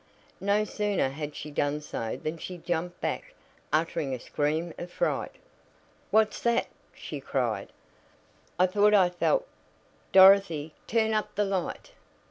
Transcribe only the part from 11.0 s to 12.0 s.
up the light!"